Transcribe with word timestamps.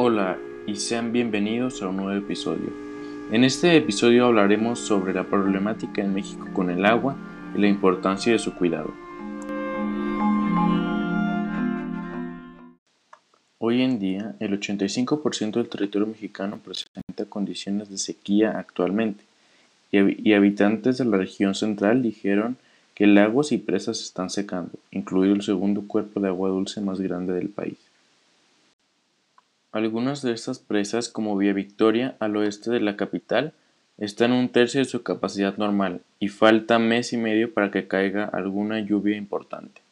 Hola 0.00 0.38
y 0.64 0.76
sean 0.76 1.12
bienvenidos 1.12 1.82
a 1.82 1.88
un 1.88 1.96
nuevo 1.96 2.12
episodio. 2.12 2.72
En 3.32 3.42
este 3.42 3.76
episodio 3.76 4.26
hablaremos 4.26 4.78
sobre 4.78 5.12
la 5.12 5.24
problemática 5.24 6.00
en 6.00 6.14
México 6.14 6.46
con 6.54 6.70
el 6.70 6.86
agua 6.86 7.16
y 7.56 7.60
la 7.60 7.66
importancia 7.66 8.30
de 8.32 8.38
su 8.38 8.54
cuidado. 8.54 8.94
Hoy 13.58 13.82
en 13.82 13.98
día, 13.98 14.36
el 14.38 14.60
85% 14.60 15.54
del 15.54 15.68
territorio 15.68 16.06
mexicano 16.06 16.60
presenta 16.64 17.24
condiciones 17.28 17.90
de 17.90 17.98
sequía 17.98 18.56
actualmente, 18.56 19.24
y, 19.90 20.32
habitantes 20.32 20.98
de 20.98 21.06
la 21.06 21.16
región 21.16 21.56
central 21.56 22.02
dijeron 22.02 22.56
que 22.94 23.08
lagos 23.08 23.50
y 23.50 23.58
presas 23.58 24.00
están 24.00 24.30
secando, 24.30 24.78
incluido 24.92 25.34
el 25.34 25.42
segundo 25.42 25.88
cuerpo 25.88 26.20
de 26.20 26.28
agua 26.28 26.50
dulce 26.50 26.80
más 26.80 27.00
grande 27.00 27.32
del 27.32 27.48
país. 27.48 27.87
Algunas 29.70 30.22
de 30.22 30.32
estas 30.32 30.58
presas, 30.58 31.10
como 31.10 31.36
Vía 31.36 31.52
Victoria, 31.52 32.16
al 32.20 32.36
oeste 32.36 32.70
de 32.70 32.80
la 32.80 32.96
capital, 32.96 33.52
están 33.98 34.32
un 34.32 34.48
tercio 34.48 34.80
de 34.80 34.86
su 34.86 35.02
capacidad 35.02 35.58
normal 35.58 36.00
y 36.18 36.28
falta 36.28 36.78
mes 36.78 37.12
y 37.12 37.18
medio 37.18 37.52
para 37.52 37.70
que 37.70 37.86
caiga 37.86 38.24
alguna 38.24 38.80
lluvia 38.80 39.16
importante. 39.16 39.82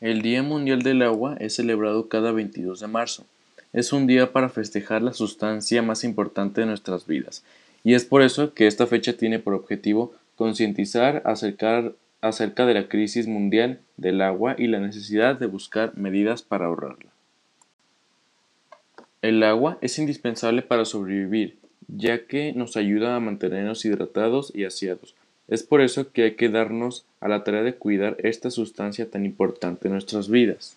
El 0.00 0.20
Día 0.20 0.42
Mundial 0.42 0.82
del 0.82 1.00
Agua 1.02 1.36
es 1.40 1.54
celebrado 1.54 2.08
cada 2.08 2.32
22 2.32 2.80
de 2.80 2.86
marzo. 2.86 3.24
Es 3.72 3.92
un 3.92 4.06
día 4.06 4.32
para 4.32 4.48
festejar 4.48 5.00
la 5.00 5.14
sustancia 5.14 5.80
más 5.80 6.04
importante 6.04 6.60
de 6.60 6.66
nuestras 6.66 7.06
vidas, 7.06 7.44
y 7.82 7.94
es 7.94 8.04
por 8.04 8.20
eso 8.20 8.52
que 8.52 8.66
esta 8.66 8.86
fecha 8.86 9.14
tiene 9.14 9.38
por 9.38 9.54
objetivo 9.54 10.12
concientizar 10.36 11.22
acerca 11.24 12.66
de 12.66 12.74
la 12.74 12.88
crisis 12.88 13.26
mundial 13.26 13.80
del 13.96 14.20
agua 14.20 14.54
y 14.58 14.66
la 14.66 14.80
necesidad 14.80 15.38
de 15.38 15.46
buscar 15.46 15.96
medidas 15.96 16.42
para 16.42 16.66
ahorrarla. 16.66 17.10
El 19.22 19.42
agua 19.42 19.76
es 19.82 19.98
indispensable 19.98 20.62
para 20.62 20.86
sobrevivir, 20.86 21.58
ya 21.88 22.24
que 22.24 22.54
nos 22.54 22.76
ayuda 22.76 23.16
a 23.16 23.20
mantenernos 23.20 23.84
hidratados 23.84 24.50
y 24.54 24.64
aseados. 24.64 25.14
Es 25.46 25.62
por 25.62 25.82
eso 25.82 26.10
que 26.12 26.22
hay 26.22 26.34
que 26.36 26.48
darnos 26.48 27.04
a 27.20 27.28
la 27.28 27.44
tarea 27.44 27.62
de 27.62 27.74
cuidar 27.74 28.16
esta 28.20 28.50
sustancia 28.50 29.10
tan 29.10 29.26
importante 29.26 29.88
en 29.88 29.92
nuestras 29.92 30.30
vidas. 30.30 30.76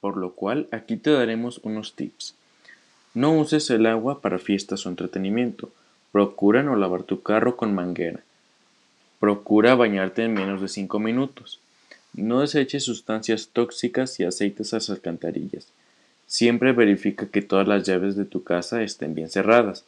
Por 0.00 0.16
lo 0.16 0.32
cual, 0.34 0.68
aquí 0.70 0.96
te 0.96 1.10
daremos 1.10 1.58
unos 1.64 1.94
tips. 1.94 2.36
No 3.14 3.36
uses 3.36 3.68
el 3.70 3.86
agua 3.86 4.20
para 4.20 4.38
fiestas 4.38 4.86
o 4.86 4.90
entretenimiento. 4.90 5.70
Procura 6.12 6.62
no 6.62 6.76
lavar 6.76 7.02
tu 7.02 7.22
carro 7.22 7.56
con 7.56 7.74
manguera. 7.74 8.20
Procura 9.18 9.74
bañarte 9.74 10.22
en 10.22 10.34
menos 10.34 10.60
de 10.60 10.68
5 10.68 11.00
minutos. 11.00 11.58
No 12.18 12.40
deseches 12.40 12.84
sustancias 12.84 13.50
tóxicas 13.52 14.18
y 14.18 14.24
aceites 14.24 14.72
a 14.72 14.78
las 14.78 14.90
alcantarillas. 14.90 15.68
Siempre 16.26 16.72
verifica 16.72 17.28
que 17.28 17.42
todas 17.42 17.68
las 17.68 17.86
llaves 17.86 18.16
de 18.16 18.24
tu 18.24 18.42
casa 18.42 18.82
estén 18.82 19.14
bien 19.14 19.30
cerradas. 19.30 19.84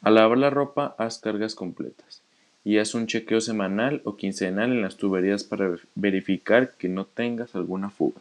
Al 0.00 0.14
lavar 0.14 0.38
la 0.38 0.48
ropa, 0.48 0.94
haz 0.96 1.18
cargas 1.18 1.56
completas 1.56 2.22
y 2.62 2.78
haz 2.78 2.94
un 2.94 3.08
chequeo 3.08 3.40
semanal 3.40 4.00
o 4.04 4.14
quincenal 4.14 4.70
en 4.70 4.80
las 4.80 4.96
tuberías 4.96 5.42
para 5.42 5.74
verificar 5.96 6.72
que 6.78 6.88
no 6.88 7.04
tengas 7.04 7.56
alguna 7.56 7.90
fuga. 7.90 8.20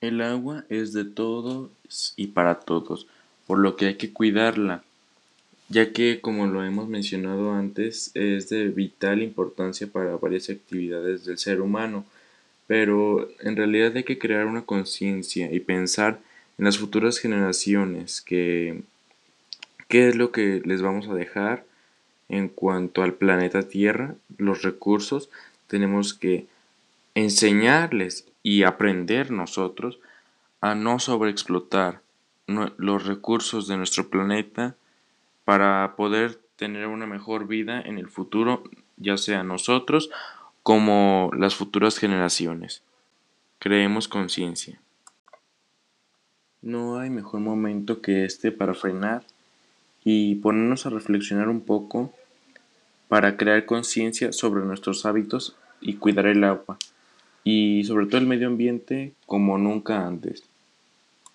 El 0.00 0.22
agua 0.22 0.64
es 0.70 0.94
de 0.94 1.04
todos 1.04 1.70
y 2.16 2.28
para 2.28 2.60
todos, 2.60 3.08
por 3.46 3.58
lo 3.58 3.76
que 3.76 3.88
hay 3.88 3.94
que 3.96 4.14
cuidarla 4.14 4.84
ya 5.68 5.92
que 5.92 6.20
como 6.20 6.46
lo 6.46 6.64
hemos 6.64 6.88
mencionado 6.88 7.52
antes 7.52 8.10
es 8.14 8.48
de 8.48 8.68
vital 8.68 9.22
importancia 9.22 9.86
para 9.86 10.16
varias 10.16 10.50
actividades 10.50 11.24
del 11.24 11.38
ser 11.38 11.60
humano, 11.60 12.04
pero 12.66 13.28
en 13.40 13.56
realidad 13.56 13.96
hay 13.96 14.04
que 14.04 14.18
crear 14.18 14.46
una 14.46 14.62
conciencia 14.62 15.52
y 15.52 15.60
pensar 15.60 16.20
en 16.58 16.64
las 16.64 16.78
futuras 16.78 17.18
generaciones 17.18 18.20
que 18.20 18.82
qué 19.88 20.08
es 20.08 20.16
lo 20.16 20.32
que 20.32 20.62
les 20.64 20.82
vamos 20.82 21.08
a 21.08 21.14
dejar 21.14 21.64
en 22.28 22.48
cuanto 22.48 23.02
al 23.02 23.14
planeta 23.14 23.62
Tierra, 23.62 24.14
los 24.36 24.62
recursos, 24.62 25.30
tenemos 25.66 26.12
que 26.12 26.46
enseñarles 27.14 28.26
y 28.42 28.62
aprender 28.62 29.30
nosotros 29.30 29.98
a 30.60 30.74
no 30.74 30.98
sobreexplotar 30.98 32.00
los 32.46 33.06
recursos 33.06 33.68
de 33.68 33.76
nuestro 33.76 34.08
planeta 34.08 34.74
para 35.48 35.96
poder 35.96 36.38
tener 36.56 36.88
una 36.88 37.06
mejor 37.06 37.46
vida 37.46 37.80
en 37.80 37.96
el 37.96 38.10
futuro, 38.10 38.64
ya 38.98 39.16
sea 39.16 39.42
nosotros 39.44 40.10
como 40.62 41.30
las 41.34 41.54
futuras 41.54 41.96
generaciones. 41.96 42.82
Creemos 43.58 44.08
conciencia. 44.08 44.78
No 46.60 46.98
hay 46.98 47.08
mejor 47.08 47.40
momento 47.40 48.02
que 48.02 48.26
este 48.26 48.52
para 48.52 48.74
frenar 48.74 49.22
y 50.04 50.34
ponernos 50.34 50.84
a 50.84 50.90
reflexionar 50.90 51.48
un 51.48 51.62
poco 51.62 52.12
para 53.08 53.38
crear 53.38 53.64
conciencia 53.64 54.34
sobre 54.34 54.66
nuestros 54.66 55.06
hábitos 55.06 55.56
y 55.80 55.94
cuidar 55.94 56.26
el 56.26 56.44
agua 56.44 56.76
y 57.42 57.84
sobre 57.84 58.04
todo 58.04 58.18
el 58.18 58.26
medio 58.26 58.48
ambiente 58.48 59.14
como 59.24 59.56
nunca 59.56 60.06
antes. 60.06 60.44